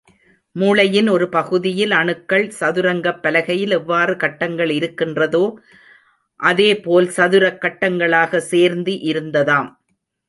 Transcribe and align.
மூளையின் 0.55 1.09
ஒரு 1.09 1.29
பகுதியில் 1.29 1.91
அணுக்கள், 1.91 2.45
சதுரங்கப் 2.59 3.19
பலகையில் 3.21 3.69
எவ்வாறு 3.69 4.15
கட்டங்கள் 4.15 4.69
இருக்கின்றதோ 4.69 5.43
அதேபோல் 6.39 7.09
சதுரக் 7.09 7.61
கட்டங்களாக 7.61 8.41
சேர்ந்து 8.51 8.95
இருந்ததாம். 9.11 9.69